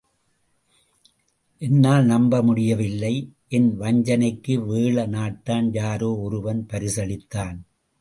[1.61, 3.13] என்னால் நம்ப முடியவில்லை!...
[3.47, 7.57] என் வஞ்சனைக்கு வேழ நாட்டான் யாரோ ஒருவன் பரிசளித்தான்.